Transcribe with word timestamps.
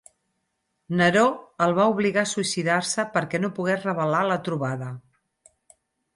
Neró 1.01 1.25
el 1.65 1.75
va 1.79 1.85
obligar 1.97 2.21
a 2.21 2.29
suïcidar-se 2.31 3.07
perquè 3.19 3.41
no 3.45 3.53
pogués 3.61 3.87
revelar 3.91 4.25
la 4.33 4.41
trobada. 4.51 4.91